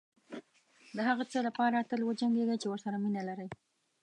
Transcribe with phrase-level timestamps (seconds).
[0.97, 3.49] دهغه څه لپاره تل وجنګېږئ چې ورسره مینه لرئ.